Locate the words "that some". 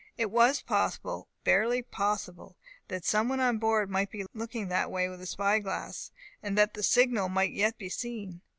2.87-3.29